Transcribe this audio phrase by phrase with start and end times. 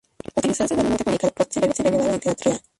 [0.35, 2.61] Utilizar seudónimos permite publicar posts sin revelar la identidad real.